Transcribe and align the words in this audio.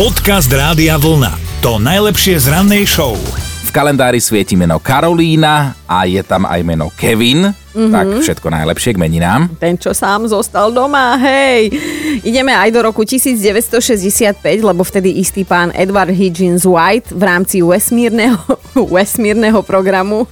Podcast 0.00 0.48
Rádia 0.48 0.96
Vlna. 0.96 1.60
To 1.60 1.76
najlepšie 1.76 2.40
z 2.40 2.48
rannej 2.48 2.88
show. 2.88 3.20
V 3.36 3.68
kalendári 3.68 4.16
svieti 4.16 4.56
meno 4.56 4.80
Karolína 4.80 5.76
a 5.84 6.08
je 6.08 6.24
tam 6.24 6.48
aj 6.48 6.60
meno 6.64 6.88
Kevin. 6.96 7.52
Mm-hmm. 7.52 7.92
Tak 7.92 8.06
všetko 8.24 8.48
najlepšie 8.48 8.96
k 8.96 8.98
meninám. 8.98 9.52
Ten, 9.60 9.76
čo 9.76 9.92
sám 9.92 10.24
zostal 10.24 10.72
doma, 10.72 11.20
hej. 11.20 11.76
Ideme 12.24 12.56
aj 12.56 12.72
do 12.72 12.80
roku 12.80 13.04
1965, 13.04 14.40
lebo 14.64 14.80
vtedy 14.88 15.20
istý 15.20 15.44
pán 15.44 15.68
Edward 15.76 16.16
Higgins 16.16 16.64
White 16.64 17.12
v 17.12 17.20
rámci 17.20 17.60
vesmírneho, 17.60 18.40
vesmírneho 18.96 19.60
programu 19.60 20.24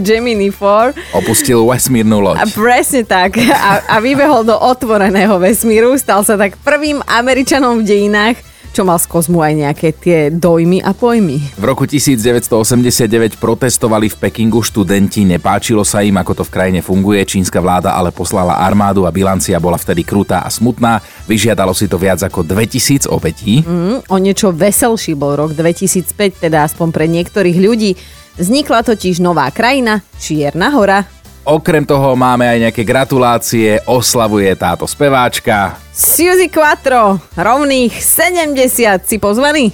Gemini 0.00 0.48
4 0.48 1.12
Opustil 1.12 1.60
vesmírnu 1.60 2.24
a 2.24 2.40
loď. 2.40 2.56
presne 2.56 3.04
tak. 3.04 3.36
A, 3.36 3.84
a 3.84 4.00
vybehol 4.00 4.48
do 4.48 4.56
otvoreného 4.56 5.36
vesmíru. 5.36 5.92
Stal 6.00 6.24
sa 6.24 6.40
tak 6.40 6.56
prvým 6.64 7.04
Američanom 7.04 7.84
v 7.84 7.92
dejinách, 7.92 8.53
čo 8.74 8.82
mal 8.82 8.98
z 8.98 9.06
kozmu 9.06 9.38
aj 9.38 9.54
nejaké 9.54 9.88
tie 9.94 10.18
dojmy 10.34 10.82
a 10.82 10.90
pojmy. 10.90 11.54
V 11.54 11.64
roku 11.64 11.86
1989 11.86 13.38
protestovali 13.38 14.10
v 14.10 14.18
Pekingu 14.18 14.66
študenti, 14.66 15.22
nepáčilo 15.22 15.86
sa 15.86 16.02
im, 16.02 16.18
ako 16.18 16.42
to 16.42 16.44
v 16.44 16.50
krajine 16.50 16.80
funguje, 16.82 17.22
čínska 17.22 17.62
vláda 17.62 17.94
ale 17.94 18.10
poslala 18.10 18.58
armádu 18.58 19.06
a 19.06 19.14
bilancia 19.14 19.62
bola 19.62 19.78
vtedy 19.78 20.02
krutá 20.02 20.42
a 20.42 20.50
smutná. 20.50 20.98
Vyžiadalo 21.30 21.70
si 21.70 21.86
to 21.86 21.94
viac 22.02 22.18
ako 22.26 22.42
2000 22.42 23.06
obetí. 23.06 23.62
Mm, 23.62 24.10
o 24.10 24.16
niečo 24.18 24.50
veselší 24.50 25.14
bol 25.14 25.38
rok 25.38 25.54
2005, 25.54 26.42
teda 26.42 26.66
aspoň 26.66 26.88
pre 26.90 27.06
niektorých 27.06 27.58
ľudí. 27.62 27.94
Vznikla 28.34 28.82
totiž 28.82 29.22
nová 29.22 29.46
krajina, 29.54 30.02
Čierna 30.18 30.74
hora. 30.74 31.06
Okrem 31.44 31.84
toho 31.84 32.16
máme 32.16 32.48
aj 32.48 32.58
nejaké 32.68 32.88
gratulácie, 32.88 33.76
oslavuje 33.84 34.48
táto 34.56 34.88
speváčka. 34.88 35.76
Suzy 35.92 36.48
Quattro, 36.48 37.20
rovných 37.36 37.92
70, 37.92 39.04
si 39.04 39.20
pozvaný? 39.20 39.68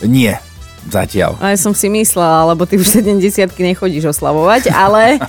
Nie, 0.00 0.40
zatiaľ. 0.88 1.36
A 1.36 1.52
ja 1.52 1.60
som 1.60 1.76
si 1.76 1.92
myslela, 1.92 2.56
lebo 2.56 2.64
ty 2.64 2.80
už 2.80 3.04
70 3.04 3.44
nechodíš 3.44 4.08
oslavovať, 4.08 4.72
ale 4.72 5.20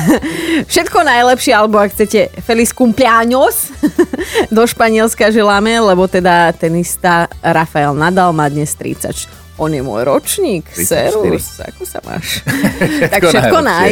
všetko 0.70 1.00
najlepšie, 1.00 1.56
alebo 1.56 1.80
ak 1.80 1.96
chcete 1.96 2.28
Feliz 2.44 2.68
cumpleaños 2.76 3.72
do 4.52 4.68
Španielska 4.68 5.32
želáme, 5.32 5.80
lebo 5.80 6.04
teda 6.12 6.52
tenista 6.52 7.24
Rafael 7.40 7.96
Nadal 7.96 8.36
má 8.36 8.52
dnes 8.52 8.76
30. 8.76 9.41
On 9.60 9.68
je 9.68 9.84
môj 9.84 10.08
ročník. 10.08 10.64
34. 10.72 11.12
Serus, 11.12 11.46
ako 11.60 11.82
sa 11.84 11.98
máš? 12.08 12.40
tak 13.12 13.20
Všetko 13.28 13.58
naj. 13.60 13.90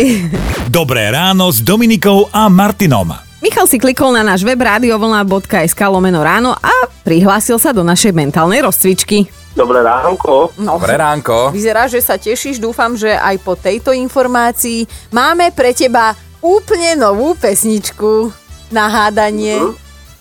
Dobré 0.73 1.13
ráno 1.13 1.53
s 1.53 1.61
Dominikou 1.61 2.33
a 2.33 2.49
Martinom. 2.49 3.13
Michal 3.41 3.65
si 3.65 3.81
klikol 3.81 4.13
na 4.13 4.21
náš 4.25 4.45
web 4.45 4.61
radiovlna.sk 4.61 5.81
lomeno 5.89 6.21
ráno 6.21 6.53
a 6.53 6.73
prihlásil 7.05 7.57
sa 7.57 7.73
do 7.73 7.81
našej 7.81 8.13
mentálnej 8.13 8.61
rozcvičky. 8.61 9.29
Dobré 9.57 9.83
ránko. 9.83 10.55
No, 10.61 10.77
Dobré 10.79 10.95
ránko. 10.95 11.51
Vyzerá, 11.51 11.91
že 11.91 12.05
sa 12.05 12.21
tešíš, 12.21 12.63
dúfam, 12.63 12.95
že 12.95 13.11
aj 13.11 13.37
po 13.43 13.59
tejto 13.59 13.91
informácii 13.91 14.87
máme 15.11 15.51
pre 15.57 15.75
teba 15.75 16.15
úplne 16.39 16.95
novú 16.97 17.37
pesničku 17.37 18.31
na 18.71 18.87
hádanie. 18.87 19.59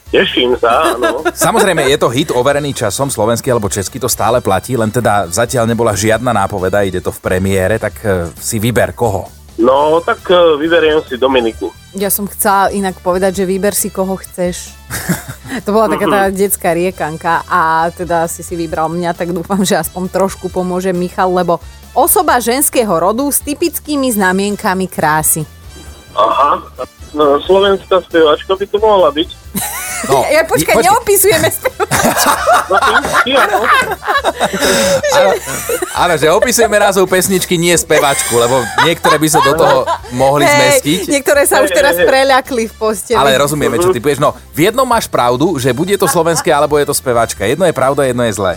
Teším 0.09 0.57
sa, 0.57 0.97
áno. 0.97 1.21
Samozrejme, 1.45 1.85
je 1.85 1.97
to 2.01 2.09
hit 2.09 2.33
overený 2.33 2.73
časom, 2.73 3.13
slovenský 3.13 3.53
alebo 3.53 3.69
český 3.69 4.01
to 4.01 4.09
stále 4.09 4.41
platí, 4.41 4.73
len 4.73 4.89
teda 4.89 5.29
zatiaľ 5.29 5.69
nebola 5.69 5.93
žiadna 5.93 6.33
nápoveda, 6.33 6.81
ide 6.81 6.97
to 6.97 7.13
v 7.13 7.21
premiére, 7.21 7.77
tak 7.77 7.93
e, 8.01 8.33
si 8.41 8.57
vyber 8.57 8.97
koho. 8.97 9.29
No, 9.61 10.01
tak 10.01 10.25
e, 10.33 10.57
vyberiem 10.57 11.05
si 11.05 11.13
Dominiku. 11.13 11.69
Ja 11.93 12.09
som 12.09 12.25
chcela 12.25 12.73
inak 12.73 12.97
povedať, 13.05 13.43
že 13.43 13.49
vyber 13.49 13.77
si 13.77 13.93
koho 13.93 14.17
chceš. 14.17 14.73
To 15.65 15.73
bola 15.73 15.89
taká 15.89 16.05
tá 16.05 16.21
detská 16.29 16.77
riekanka 16.77 17.41
a 17.49 17.89
teda 17.89 18.29
si 18.29 18.45
si 18.45 18.53
vybral 18.53 18.85
mňa, 18.85 19.17
tak 19.17 19.33
dúfam, 19.33 19.65
že 19.65 19.81
aspoň 19.81 20.05
trošku 20.13 20.45
pomôže 20.53 20.93
Michal, 20.93 21.33
lebo 21.33 21.57
osoba 21.97 22.37
ženského 22.37 22.93
rodu 22.93 23.25
s 23.25 23.41
typickými 23.41 24.13
znamienkami 24.13 24.85
krásy. 24.85 25.41
Aha. 26.13 26.61
No, 27.13 27.41
slovenská 27.41 28.01
spevačka 28.05 28.53
by 28.53 28.65
to 28.69 28.77
mohla 28.77 29.09
byť. 29.09 29.29
No, 30.09 30.23
Ja 30.35 30.45
počkaj, 30.45 30.79
neopisujeme 30.79 31.49
spevačku. 31.57 32.29
No, 32.69 32.75
ty, 32.77 32.91
ty, 33.25 33.31
áno. 33.35 33.57
áno, 35.97 36.13
že 36.15 36.29
opisujeme 36.29 36.77
názov 36.77 37.09
pesničky, 37.09 37.57
nie 37.57 37.73
spevačku, 37.73 38.37
lebo 38.37 38.61
niektoré 38.85 39.17
by 39.17 39.27
sa 39.27 39.41
do 39.41 39.53
toho 39.57 39.83
mohli 40.13 40.45
zmestiť. 40.45 41.09
niektoré 41.09 41.49
sa 41.49 41.65
už 41.65 41.73
teraz 41.73 41.97
preľakli 41.97 42.69
v 42.69 42.73
posteli. 42.77 43.17
Ale 43.17 43.35
rozumieme, 43.35 43.81
čo 43.81 43.89
ty 43.89 43.97
povieš. 43.97 44.21
No, 44.21 44.37
v 44.53 44.69
jednom 44.69 44.85
máš 44.85 45.09
pravdu, 45.09 45.57
že 45.57 45.73
bude 45.73 45.97
to 45.97 46.05
slovenské, 46.05 46.53
alebo 46.53 46.77
je 46.77 46.87
to 46.87 46.95
spevačka. 46.95 47.43
Jedno 47.43 47.65
je 47.65 47.73
pravda, 47.73 48.05
jedno 48.05 48.23
je 48.23 48.33
zlé. 48.37 48.53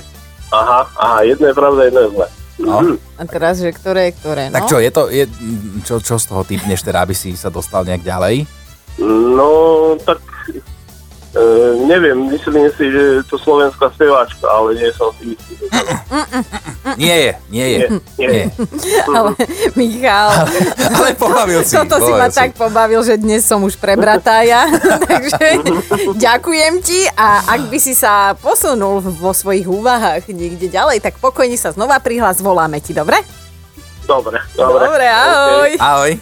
Aha, 0.52 0.84
aha, 1.00 1.18
jedno 1.24 1.48
je 1.48 1.54
pravda, 1.56 1.88
jedno 1.88 2.00
je 2.04 2.10
zlé. 2.12 2.26
No. 2.62 2.94
A 3.18 3.22
teraz, 3.26 3.58
že 3.58 3.74
ktoré, 3.74 4.14
ktoré, 4.14 4.48
no? 4.48 4.54
Tak 4.62 4.70
čo, 4.70 4.78
je 4.78 4.90
to, 4.94 5.10
je, 5.10 5.26
čo, 5.82 5.98
čo 5.98 6.14
z 6.16 6.24
toho 6.30 6.42
typneš 6.46 6.86
teda, 6.86 7.02
aby 7.02 7.14
si 7.14 7.34
sa 7.34 7.50
dostal 7.50 7.82
nejak 7.82 8.06
ďalej? 8.06 8.46
No, 9.02 9.94
tak 9.98 10.22
e, 11.32 11.42
neviem, 11.88 12.16
myslím 12.28 12.68
si, 12.76 12.84
že 12.92 13.02
je 13.20 13.22
to 13.24 13.36
slovenská 13.40 13.88
speváčka, 13.92 14.44
ale 14.48 14.76
nie 14.76 14.90
som 14.92 15.08
si 15.16 15.32
istý. 15.32 15.54
Nie 17.00 17.16
je, 17.16 17.32
nie 17.48 17.66
je. 17.66 17.78
Nie, 18.20 18.26
nie. 18.28 18.44
Ale 19.08 19.32
Michal, 19.72 20.28
Ale 20.92 21.16
pobavil 21.16 21.64
si. 21.64 21.72
toto 21.72 21.96
si 22.04 22.12
ma 22.12 22.28
tak 22.28 22.52
pobavil, 22.52 23.00
že 23.00 23.16
dnes 23.16 23.40
som 23.46 23.64
už 23.64 23.80
prebratá 23.80 24.44
ja. 24.44 24.68
Takže 25.10 25.64
ďakujem 26.20 26.84
ti 26.84 27.08
a 27.16 27.48
ak 27.48 27.72
by 27.72 27.78
si 27.80 27.96
sa 27.96 28.36
posunul 28.36 29.00
vo 29.00 29.32
svojich 29.32 29.64
úvahách 29.64 30.28
niekde 30.28 30.68
ďalej, 30.68 31.00
tak 31.00 31.16
pokojne 31.16 31.56
sa 31.56 31.72
znova 31.72 31.96
prihlas, 32.02 32.44
voláme 32.44 32.78
ti, 32.84 32.92
dobre? 32.92 33.16
Dobre, 34.04 34.42
dobre. 34.58 34.84
Dobre, 34.84 35.06
ahoj. 35.08 35.70
Ahoj. 35.78 36.12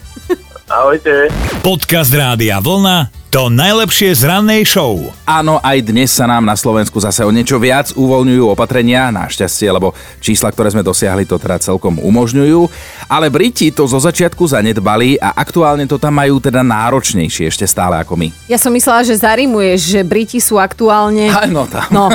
Ahojte. 0.70 1.32
Podcast 1.66 2.14
Rádia 2.14 2.62
Vlna. 2.62 3.19
To 3.30 3.46
najlepšie 3.46 4.10
z 4.10 4.26
rannej 4.26 4.66
show. 4.66 5.14
Áno, 5.22 5.62
aj 5.62 5.86
dnes 5.86 6.10
sa 6.10 6.26
nám 6.26 6.42
na 6.42 6.58
Slovensku 6.58 6.98
zase 6.98 7.22
o 7.22 7.30
niečo 7.30 7.62
viac 7.62 7.94
uvoľňujú 7.94 8.42
opatrenia, 8.50 9.06
našťastie, 9.14 9.70
lebo 9.70 9.94
čísla, 10.18 10.50
ktoré 10.50 10.74
sme 10.74 10.82
dosiahli, 10.82 11.30
to 11.30 11.38
teda 11.38 11.62
celkom 11.62 12.02
umožňujú. 12.02 12.66
Ale 13.06 13.30
Briti 13.30 13.70
to 13.70 13.86
zo 13.86 14.02
začiatku 14.02 14.50
zanedbali 14.50 15.14
a 15.14 15.30
aktuálne 15.38 15.86
to 15.86 15.94
tam 15.94 16.18
majú 16.18 16.42
teda 16.42 16.66
náročnejšie 16.66 17.46
ešte 17.54 17.70
stále 17.70 18.02
ako 18.02 18.18
my. 18.18 18.34
Ja 18.50 18.58
som 18.58 18.74
myslela, 18.74 19.06
že 19.06 19.14
zarimuješ, 19.14 19.78
že 19.94 20.00
Briti 20.02 20.42
sú 20.42 20.58
aktuálne... 20.58 21.30
Áno, 21.30 21.70
tam. 21.70 21.86
No. 21.94 22.10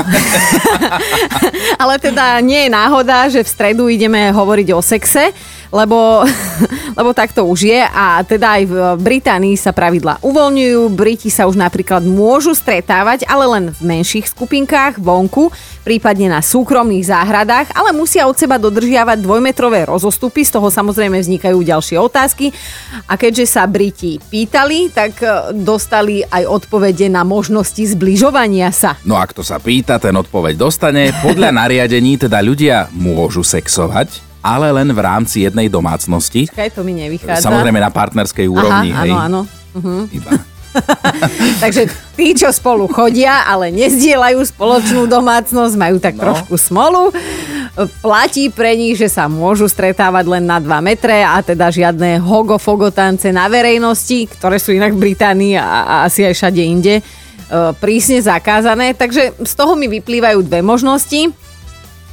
Ale 1.79 1.95
teda 1.95 2.43
nie 2.43 2.67
je 2.67 2.75
náhoda, 2.75 3.31
že 3.31 3.39
v 3.39 3.47
stredu 3.47 3.87
ideme 3.87 4.35
hovoriť 4.35 4.67
o 4.75 4.83
sexe, 4.83 5.31
lebo, 5.75 6.23
lebo 6.99 7.11
tak 7.11 7.35
to 7.35 7.43
už 7.43 7.67
je 7.67 7.81
a 7.83 8.23
teda 8.23 8.55
aj 8.55 8.63
v 8.63 8.75
Británii 9.03 9.59
sa 9.59 9.75
pravidla 9.75 10.23
uvoľňujú. 10.23 10.81
Briti 10.95 11.27
sa 11.27 11.51
už 11.51 11.59
napríklad 11.59 12.07
môžu 12.07 12.55
stretávať, 12.55 13.27
ale 13.27 13.43
len 13.43 13.63
v 13.75 13.81
menších 13.83 14.31
skupinkách 14.31 15.03
vonku, 15.03 15.51
prípadne 15.83 16.31
na 16.31 16.39
súkromných 16.39 17.11
záhradách, 17.11 17.75
ale 17.75 17.91
musia 17.91 18.23
od 18.23 18.39
seba 18.39 18.55
dodržiavať 18.55 19.19
dvojmetrové 19.19 19.83
rozostupy, 19.91 20.47
z 20.47 20.55
toho 20.55 20.71
samozrejme 20.71 21.19
vznikajú 21.19 21.59
ďalšie 21.59 21.99
otázky. 21.99 22.55
A 23.11 23.19
keďže 23.19 23.45
sa 23.59 23.67
Briti 23.67 24.17
pýtali, 24.17 24.89
tak 24.95 25.19
e, 25.19 25.51
dostali 25.51 26.23
aj 26.23 26.47
odpovede 26.47 27.11
na 27.11 27.27
možnosti 27.27 27.81
zbližovania 27.81 28.71
sa. 28.71 28.95
No 29.03 29.19
a 29.19 29.27
kto 29.27 29.43
sa 29.43 29.59
pýta, 29.59 29.99
ten 29.99 30.15
odpoveď 30.15 30.55
dostane. 30.55 31.11
Podľa 31.19 31.51
nariadení 31.61 32.15
teda 32.15 32.39
ľudia 32.39 32.87
môžu 32.95 33.43
sexovať, 33.43 34.24
ale 34.45 34.69
len 34.69 34.93
v 34.93 35.01
rámci 35.01 35.41
jednej 35.41 35.65
domácnosti. 35.65 36.45
Kaj 36.45 36.77
to 36.77 36.85
mi 36.85 36.93
nevychádza. 36.93 37.41
Samozrejme 37.41 37.81
na 37.81 37.89
partnerskej 37.89 38.45
úrovni. 38.45 38.93
Aha, 38.93 39.01
hej. 39.01 39.11
áno, 39.11 39.41
áno. 39.73 40.05
Iba. 40.13 40.29
Takže 41.63 41.87
tí, 42.13 42.35
čo 42.35 42.51
spolu 42.51 42.85
chodia, 42.91 43.47
ale 43.47 43.71
nezdielajú 43.71 44.43
spoločnú 44.43 45.07
domácnosť, 45.07 45.73
majú 45.79 45.97
tak 45.97 46.19
No. 46.19 46.29
trošku 46.29 46.59
smolu. 46.59 47.15
Platí 47.99 48.47
pre 48.51 48.75
nich, 48.75 48.95
že 48.95 49.07
sa 49.07 49.27
môžu 49.27 49.67
stretávať 49.67 50.27
len 50.31 50.43
na 50.43 50.59
2 50.59 50.67
metre 50.79 51.23
a 51.23 51.39
teda 51.39 51.71
žiadne 51.71 52.19
hogo-fogo 52.19 52.87
tance 52.91 53.27
na 53.31 53.47
verejnosti, 53.47 54.31
ktoré 54.31 54.59
sú 54.59 54.71
inak 54.71 54.95
v 54.95 55.11
Británii 55.11 55.55
a, 55.55 55.63
a 55.63 55.95
asi 56.07 56.23
aj 56.23 56.35
všade 56.35 56.61
inde, 56.63 56.95
e, 56.99 57.03
prísne 57.79 58.19
zakázané. 58.19 58.95
Takže 58.95 59.35
z 59.43 59.53
toho 59.55 59.75
mi 59.75 59.87
vyplývajú 59.87 60.39
dve 60.43 60.59
možnosti. 60.59 61.31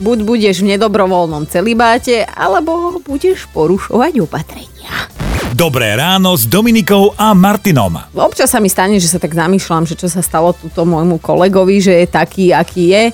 Buď 0.01 0.25
budeš 0.25 0.65
v 0.65 0.73
nedobrovoľnom 0.73 1.45
celibáte, 1.53 2.25
alebo 2.25 2.97
budeš 3.05 3.45
porušovať 3.53 4.25
opatrenia. 4.25 5.13
Dobré 5.53 5.93
ráno 5.93 6.33
s 6.33 6.49
Dominikou 6.49 7.13
a 7.13 7.37
Martinom. 7.37 8.01
Občas 8.17 8.49
sa 8.49 8.57
mi 8.57 8.73
stane, 8.73 8.97
že 8.97 9.13
sa 9.13 9.21
tak 9.21 9.37
zamýšľam, 9.37 9.85
že 9.85 9.93
čo 9.93 10.09
sa 10.09 10.25
stalo 10.25 10.57
túto 10.57 10.89
môjmu 10.89 11.21
kolegovi, 11.21 11.85
že 11.85 11.93
je 11.93 12.07
taký, 12.09 12.57
aký 12.57 12.89
je 12.89 13.05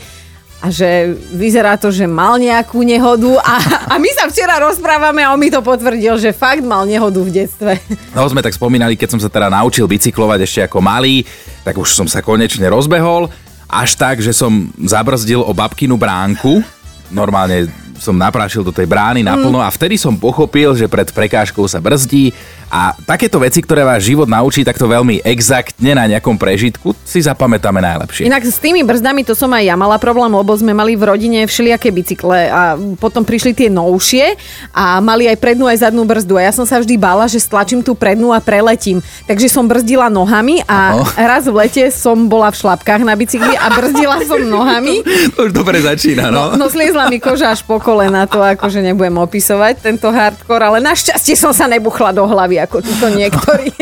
a 0.58 0.66
že 0.70 1.18
vyzerá 1.34 1.78
to, 1.78 1.90
že 1.90 2.06
mal 2.06 2.38
nejakú 2.38 2.82
nehodu 2.82 3.30
a, 3.42 3.54
a 3.90 3.94
my 3.98 4.10
sa 4.14 4.30
včera 4.30 4.58
rozprávame 4.62 5.22
a 5.22 5.34
on 5.34 5.38
mi 5.42 5.50
to 5.50 5.62
potvrdil, 5.62 6.14
že 6.18 6.34
fakt 6.34 6.62
mal 6.62 6.86
nehodu 6.86 7.18
v 7.18 7.30
detstve. 7.30 7.72
No 8.14 8.26
sme 8.30 8.42
tak 8.42 8.54
spomínali, 8.54 8.94
keď 8.94 9.18
som 9.18 9.20
sa 9.22 9.30
teda 9.30 9.50
naučil 9.50 9.86
bicyklovať 9.90 10.38
ešte 10.46 10.60
ako 10.66 10.78
malý, 10.78 11.22
tak 11.62 11.74
už 11.74 11.90
som 11.90 12.06
sa 12.06 12.22
konečne 12.22 12.70
rozbehol 12.70 13.30
až 13.68 13.94
tak, 13.94 14.24
že 14.24 14.32
som 14.32 14.72
zabrzdil 14.80 15.44
o 15.44 15.52
babkinu 15.52 16.00
bránku. 16.00 16.64
Normálne 17.12 17.68
som 17.98 18.14
naprášil 18.16 18.62
do 18.62 18.72
tej 18.72 18.86
brány 18.86 19.26
naplno 19.26 19.58
a 19.62 19.68
vtedy 19.68 19.98
som 19.98 20.14
pochopil, 20.16 20.74
že 20.78 20.86
pred 20.86 21.10
prekážkou 21.10 21.66
sa 21.66 21.82
brzdí 21.82 22.32
a 22.68 22.92
takéto 23.08 23.40
veci, 23.40 23.64
ktoré 23.64 23.80
vás 23.80 24.04
život 24.04 24.28
naučí 24.28 24.60
takto 24.60 24.84
veľmi 24.84 25.24
exaktne 25.24 25.96
na 25.96 26.04
nejakom 26.04 26.36
prežitku, 26.36 26.92
si 27.00 27.24
zapamätáme 27.24 27.80
najlepšie. 27.80 28.28
Inak 28.28 28.44
s 28.44 28.60
tými 28.60 28.84
brzdami 28.84 29.24
to 29.24 29.32
som 29.32 29.48
aj 29.56 29.64
ja 29.64 29.76
mala 29.76 29.96
problém, 29.96 30.28
lebo 30.28 30.52
sme 30.52 30.76
mali 30.76 30.92
v 30.92 31.08
rodine 31.08 31.40
všelijaké 31.48 31.88
bicykle 31.88 32.52
a 32.52 32.76
potom 33.00 33.24
prišli 33.24 33.56
tie 33.56 33.68
novšie 33.72 34.36
a 34.76 35.00
mali 35.00 35.24
aj 35.32 35.40
prednú 35.40 35.64
aj 35.64 35.88
zadnú 35.88 36.04
brzdu 36.04 36.36
a 36.36 36.44
ja 36.44 36.52
som 36.52 36.68
sa 36.68 36.76
vždy 36.76 37.00
bála, 37.00 37.24
že 37.24 37.40
stlačím 37.40 37.80
tú 37.80 37.96
prednú 37.96 38.36
a 38.36 38.40
preletím. 38.44 39.00
Takže 39.24 39.48
som 39.48 39.64
brzdila 39.64 40.12
nohami 40.12 40.60
a 40.68 40.92
Aho. 40.92 41.08
raz 41.16 41.48
v 41.48 41.56
lete 41.56 41.88
som 41.88 42.28
bola 42.28 42.52
v 42.52 42.60
šlapkách 42.60 43.00
na 43.00 43.16
bicykli 43.16 43.56
a 43.56 43.72
brzdila 43.72 44.20
som 44.28 44.44
nohami. 44.60 45.00
To 45.40 45.48
už 45.48 45.56
dobre 45.56 45.80
začína, 45.80 46.28
no. 46.28 46.52
No 46.60 46.68
sliezla 46.68 47.08
mi 47.08 47.16
koža 47.16 47.56
až 47.56 47.64
po 47.64 47.80
kolena, 47.88 48.28
to 48.28 48.44
akože 48.44 48.84
nebudem 48.84 49.16
opisovať 49.16 49.80
tento 49.80 50.12
hardcore, 50.12 50.60
ale 50.60 50.78
našťastie 50.84 51.32
som 51.32 51.56
sa 51.56 51.64
nebuchla 51.64 52.12
do 52.12 52.28
hlavy 52.28 52.60
ako 52.60 52.84
tuto 52.84 53.08
niektorí. 53.08 53.72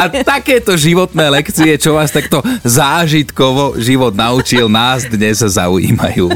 A 0.00 0.08
takéto 0.24 0.72
životné 0.72 1.28
lekcie, 1.28 1.76
čo 1.76 1.92
vás 1.92 2.08
takto 2.08 2.40
zážitkovo 2.64 3.76
život 3.76 4.16
naučil, 4.16 4.72
nás 4.72 5.04
dnes 5.04 5.44
zaujímajú. 5.44 6.32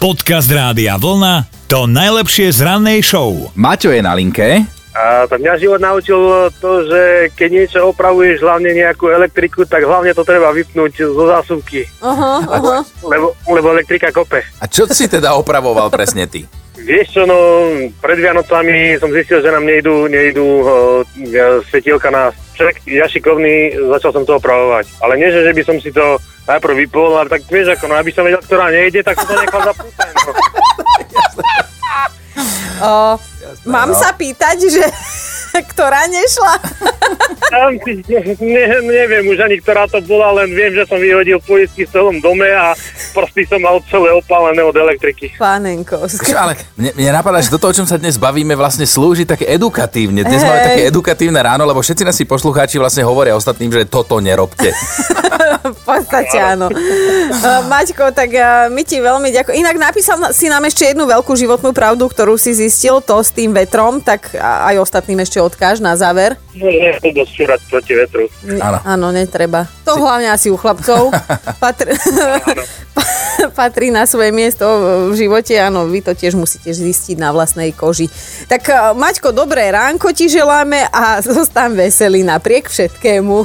Podcast 0.00 0.48
Rádia 0.48 0.96
Vlna 0.96 1.52
to 1.68 1.84
najlepšie 1.84 2.48
z 2.48 2.64
rannej 2.64 3.04
show. 3.04 3.52
Maťo 3.52 3.92
je 3.92 4.00
na 4.00 4.16
linke. 4.16 4.73
A 4.94 5.26
tak 5.26 5.42
mňa 5.42 5.58
život 5.58 5.82
naučil 5.82 6.22
to, 6.62 6.86
že 6.86 7.34
keď 7.34 7.48
niečo 7.50 7.78
opravuješ, 7.90 8.46
hlavne 8.46 8.70
nejakú 8.78 9.10
elektriku, 9.10 9.66
tak 9.66 9.82
hlavne 9.82 10.14
to 10.14 10.22
treba 10.22 10.54
vypnúť 10.54 11.10
zo 11.10 11.24
zásuvky, 11.34 11.82
Aha, 11.98 12.46
aha. 12.46 12.78
lebo, 13.02 13.34
lebo 13.50 13.66
elektrika 13.74 14.14
kope. 14.14 14.46
A 14.62 14.70
čo 14.70 14.86
si 14.86 15.10
teda 15.10 15.34
opravoval 15.34 15.90
presne 15.90 16.30
ty? 16.30 16.46
Vieš 16.78 17.06
čo, 17.10 17.22
no, 17.26 17.38
pred 17.98 18.22
Vianocami 18.22 18.94
som 19.02 19.10
zistil, 19.10 19.42
že 19.42 19.50
nám 19.50 19.66
nejdú, 19.66 20.06
nejdú 20.06 20.46
uh, 20.62 21.02
svetielka 21.66 22.14
na 22.14 22.30
ček. 22.54 22.82
Ja 22.86 23.10
šikovný, 23.10 23.74
začal 23.94 24.14
som 24.14 24.22
to 24.22 24.38
opravovať. 24.38 25.02
Ale 25.02 25.18
nie, 25.18 25.32
že, 25.32 25.54
by 25.54 25.62
som 25.66 25.80
si 25.82 25.90
to 25.90 26.22
najprv 26.46 26.86
vypol, 26.86 27.18
ale 27.18 27.32
tak 27.32 27.46
vieš 27.50 27.74
ako, 27.74 27.88
no 27.90 27.98
aby 27.98 28.10
som 28.14 28.22
vedel, 28.22 28.42
ktorá 28.42 28.70
nejde, 28.70 29.02
tak 29.02 29.16
som 29.16 29.26
to 29.26 29.42
nechal 29.42 29.62
zapnúť. 29.64 29.94
No. 32.78 33.18
Mám 33.64 33.96
sa 33.96 34.12
pýtať, 34.12 34.56
že 34.68 34.84
ktorá 35.72 36.06
nešla? 36.10 36.54
Si, 37.84 38.02
ne, 38.42 38.64
neviem 38.82 39.24
už 39.30 39.38
ani, 39.46 39.62
ktorá 39.62 39.86
to 39.86 40.02
bola, 40.02 40.42
len 40.42 40.50
viem, 40.50 40.74
že 40.74 40.88
som 40.90 40.98
vyhodil 40.98 41.38
poistky 41.38 41.86
v 41.86 41.90
celom 41.92 42.16
dome 42.18 42.50
a 42.50 42.74
prsty 43.14 43.46
som 43.46 43.62
mal 43.62 43.78
celé 43.86 44.10
opálené 44.10 44.58
od 44.64 44.74
elektriky. 44.74 45.30
Pánenko. 45.38 46.10
Čo, 46.10 46.34
ale 46.34 46.58
mne, 46.74 46.90
mne 46.98 47.10
napadá, 47.14 47.38
že 47.38 47.54
do 47.54 47.60
toho, 47.62 47.70
o 47.70 47.78
čom 47.78 47.86
sa 47.86 47.94
dnes 47.94 48.18
bavíme, 48.18 48.58
vlastne 48.58 48.88
slúži 48.88 49.22
také 49.22 49.46
edukatívne. 49.46 50.26
Dnes 50.26 50.42
Hej. 50.42 50.48
máme 50.50 50.60
také 50.66 50.82
edukatívne 50.90 51.38
ráno, 51.38 51.62
lebo 51.62 51.78
všetci 51.78 52.02
nasi 52.02 52.22
poslucháči 52.26 52.82
vlastne 52.82 53.06
hovoria 53.06 53.38
ostatným, 53.38 53.70
že 53.70 53.86
toto 53.86 54.18
nerobte. 54.18 54.74
V 55.64 55.80
podstate 55.80 56.36
áno. 56.36 56.68
Uh, 56.68 57.64
Maťko, 57.72 58.12
tak 58.12 58.28
uh, 58.36 58.68
my 58.68 58.84
ti 58.84 59.00
veľmi 59.00 59.32
ďakujem. 59.32 59.64
Inak 59.64 59.76
napísal 59.80 60.20
na- 60.20 60.32
si 60.32 60.44
nám 60.52 60.60
ešte 60.68 60.92
jednu 60.92 61.08
veľkú 61.08 61.32
životnú 61.32 61.72
pravdu, 61.72 62.04
ktorú 62.04 62.36
si 62.36 62.52
zistil, 62.52 63.00
to 63.00 63.24
s 63.24 63.32
tým 63.32 63.56
vetrom, 63.56 64.04
tak 64.04 64.36
a- 64.36 64.68
aj 64.72 64.84
ostatným 64.84 65.24
ešte 65.24 65.40
odkáž 65.44 65.78
na 65.84 65.94
záver. 65.94 66.40
No, 66.56 66.66
nie 66.66 66.90
je 66.90 67.12
dosť 67.12 67.32
čurať 67.36 67.60
proti 67.68 67.92
vetru. 67.92 68.24
Áno. 68.58 68.78
Áno, 68.82 69.06
netreba. 69.12 69.68
To 69.84 70.00
hlavne 70.00 70.32
asi 70.32 70.48
u 70.48 70.56
chlapcov. 70.56 71.12
Patr... 71.62 71.92
Patrí 73.58 73.90
na 73.90 74.08
svoje 74.08 74.30
miesto 74.30 74.64
v 75.10 75.14
živote, 75.18 75.58
áno, 75.58 75.90
vy 75.90 76.00
to 76.00 76.14
tiež 76.16 76.38
musíte 76.38 76.70
zistiť 76.70 77.18
na 77.18 77.34
vlastnej 77.34 77.74
koži. 77.74 78.08
Tak 78.48 78.62
uh, 78.70 78.76
Maťko, 78.96 79.34
dobré 79.34 79.68
ránko 79.68 80.14
ti 80.14 80.30
želáme 80.30 80.86
a 80.88 81.20
zostan 81.20 81.74
veselý 81.76 82.24
napriek 82.24 82.70
všetkému. 82.70 83.36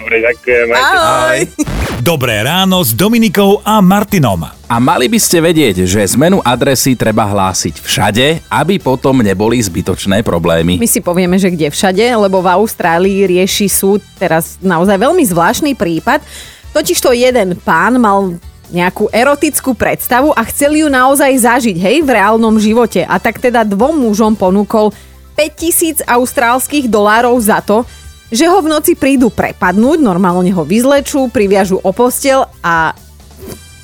Dobre, 0.00 0.16
ďakujem. 0.24 0.66
sa. 0.72 0.80
Ahoj. 0.80 1.79
Dobré 2.00 2.40
ráno 2.40 2.80
s 2.80 2.96
Dominikou 2.96 3.60
a 3.60 3.76
Martinom. 3.84 4.40
A 4.48 4.76
mali 4.80 5.04
by 5.04 5.20
ste 5.20 5.36
vedieť, 5.36 5.84
že 5.84 6.16
zmenu 6.16 6.40
adresy 6.40 6.96
treba 6.96 7.28
hlásiť 7.28 7.76
všade, 7.76 8.40
aby 8.48 8.80
potom 8.80 9.20
neboli 9.20 9.60
zbytočné 9.60 10.24
problémy. 10.24 10.80
My 10.80 10.88
si 10.88 11.04
povieme, 11.04 11.36
že 11.36 11.52
kde 11.52 11.68
všade, 11.68 12.00
lebo 12.00 12.40
v 12.40 12.56
Austrálii 12.56 13.28
rieši 13.28 13.68
súd 13.68 14.00
teraz 14.16 14.56
naozaj 14.64 14.96
veľmi 14.96 15.20
zvláštny 15.28 15.76
prípad. 15.76 16.24
Totižto 16.72 17.12
jeden 17.12 17.60
pán 17.60 18.00
mal 18.00 18.40
nejakú 18.72 19.12
erotickú 19.12 19.76
predstavu 19.76 20.32
a 20.32 20.40
chcel 20.48 20.80
ju 20.80 20.88
naozaj 20.88 21.36
zažiť, 21.36 21.76
hej, 21.76 22.00
v 22.00 22.16
reálnom 22.16 22.56
živote. 22.56 23.04
A 23.04 23.20
tak 23.20 23.44
teda 23.44 23.60
dvom 23.60 24.08
mužom 24.08 24.32
ponúkol 24.40 24.88
5000 25.36 26.08
austrálskych 26.08 26.88
dolárov 26.88 27.36
za 27.44 27.60
to, 27.60 27.84
že 28.30 28.46
ho 28.46 28.62
v 28.62 28.70
noci 28.70 28.94
prídu 28.94 29.28
prepadnúť, 29.28 29.98
normálne 29.98 30.54
ho 30.54 30.62
vyzlečú, 30.62 31.28
priviažu 31.34 31.82
o 31.82 31.90
postel 31.90 32.46
a 32.62 32.94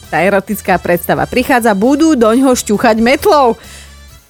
tá 0.06 0.22
erotická 0.22 0.78
predstava 0.78 1.26
prichádza, 1.26 1.74
budú 1.74 2.14
do 2.14 2.30
ňoho 2.30 2.54
šťuchať 2.54 2.96
metlou. 3.02 3.58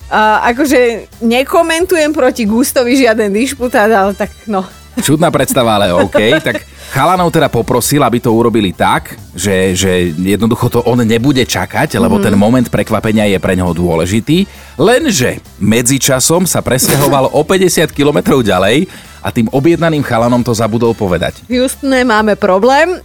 A 0.08 0.50
akože 0.54 1.12
nekomentujem 1.20 2.16
proti 2.16 2.48
Gustovi 2.48 2.96
žiaden 2.96 3.28
dišputát, 3.34 3.90
ale 3.92 4.16
tak 4.16 4.32
no. 4.48 4.64
Čudná 4.96 5.28
predstava, 5.28 5.76
ale 5.76 5.92
OK. 6.08 6.40
Tak 6.40 6.64
chalanov 6.96 7.28
teda 7.28 7.52
poprosil, 7.52 8.00
aby 8.00 8.16
to 8.22 8.32
urobili 8.32 8.72
tak, 8.72 9.12
že, 9.36 9.76
že 9.76 10.16
jednoducho 10.16 10.72
to 10.72 10.80
on 10.88 11.04
nebude 11.04 11.44
čakať, 11.44 12.00
lebo 12.00 12.16
ten 12.16 12.32
moment 12.32 12.64
prekvapenia 12.64 13.28
je 13.28 13.36
pre 13.36 13.52
neho 13.52 13.76
dôležitý. 13.76 14.48
Lenže 14.80 15.44
medzičasom 15.60 16.48
sa 16.48 16.64
presťahoval 16.64 17.36
o 17.36 17.40
50 17.44 17.92
kilometrov 17.92 18.40
ďalej 18.40 18.88
a 19.26 19.34
tým 19.34 19.50
objednaným 19.50 20.06
chalanom 20.06 20.46
to 20.46 20.55
zabudol 20.55 20.94
povedať. 20.94 21.43
V 21.50 21.58
Houstone 21.58 22.06
máme 22.06 22.38
problém. 22.38 23.02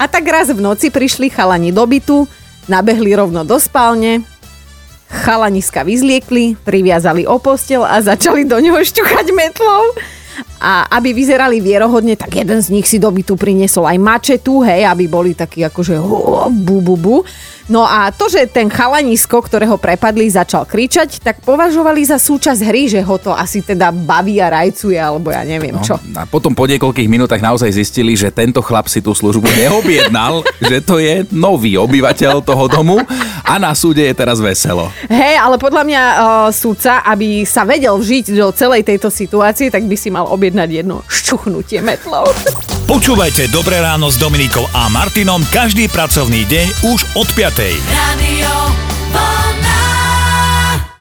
A 0.00 0.08
tak 0.08 0.24
raz 0.24 0.48
v 0.48 0.64
noci 0.64 0.88
prišli 0.88 1.28
chalani 1.28 1.68
do 1.76 1.84
bytu, 1.84 2.24
nabehli 2.72 3.12
rovno 3.12 3.44
do 3.44 3.60
spálne, 3.60 4.24
chalaniska 5.12 5.84
vyzliekli, 5.84 6.56
priviazali 6.64 7.28
o 7.28 7.36
postel 7.36 7.84
a 7.84 8.00
začali 8.00 8.48
do 8.48 8.56
neho 8.56 8.80
šťuchať 8.80 9.26
metlou. 9.36 9.92
A 10.58 10.90
aby 10.90 11.14
vyzerali 11.14 11.62
vierohodne, 11.62 12.18
tak 12.18 12.34
jeden 12.34 12.58
z 12.58 12.68
nich 12.74 12.84
si 12.84 12.98
do 12.98 13.08
bytu 13.08 13.38
priniesol 13.38 13.86
aj 13.86 13.98
mačetu, 13.98 14.60
hej, 14.60 14.82
aby 14.84 15.06
boli 15.06 15.32
takí 15.32 15.62
akože 15.62 15.98
bu, 16.50 16.82
bu, 16.82 16.96
bu. 16.98 17.16
No 17.68 17.84
a 17.84 18.08
to, 18.08 18.32
že 18.32 18.48
ten 18.48 18.72
chalanisko, 18.72 19.44
ktorého 19.44 19.76
prepadli, 19.76 20.24
začal 20.24 20.64
kričať, 20.64 21.20
tak 21.20 21.44
považovali 21.44 22.00
za 22.00 22.16
súčasť 22.16 22.64
hry, 22.64 22.88
že 22.88 23.04
ho 23.04 23.20
to 23.20 23.28
asi 23.28 23.60
teda 23.60 23.92
baví 23.92 24.40
a 24.40 24.48
rajcuje, 24.48 24.96
alebo 24.96 25.28
ja 25.28 25.44
neviem 25.44 25.76
No, 25.76 25.84
čo. 25.84 26.00
a 26.16 26.24
potom 26.24 26.56
po 26.56 26.64
niekoľkých 26.64 27.12
minútach 27.12 27.44
naozaj 27.44 27.68
zistili, 27.68 28.16
že 28.16 28.32
tento 28.32 28.64
chlap 28.64 28.88
si 28.88 29.04
tú 29.04 29.12
službu 29.12 29.44
neobjednal, 29.52 30.40
že 30.72 30.80
to 30.80 30.96
je 30.96 31.28
nový 31.28 31.76
obyvateľ 31.76 32.40
toho 32.40 32.72
domu 32.72 32.96
a 33.44 33.60
na 33.60 33.76
súde 33.76 34.00
je 34.00 34.16
teraz 34.16 34.40
veselo. 34.40 34.88
Hej, 35.12 35.36
ale 35.36 35.60
podľa 35.60 35.84
mňa 35.84 36.02
uh, 36.02 36.16
súdca, 36.48 37.04
aby 37.04 37.44
sa 37.44 37.68
vedel 37.68 37.92
vžiť 38.00 38.32
do 38.32 38.48
celej 38.56 38.80
tejto 38.80 39.12
situácie, 39.12 39.68
tak 39.68 39.84
by 39.84 39.92
si 39.92 40.08
mal 40.08 40.24
objednať 40.24 40.47
jedno 40.54 41.04
šťuchnutie 41.04 41.84
metlou. 41.84 42.24
Počúvajte 42.88 43.52
Dobré 43.52 43.84
ráno 43.84 44.08
s 44.08 44.16
Dominikou 44.16 44.64
a 44.72 44.88
Martinom 44.88 45.44
každý 45.52 45.92
pracovný 45.92 46.48
deň 46.48 46.88
už 46.88 47.00
od 47.20 47.28
5. 47.36 47.76
Radio 47.92 48.87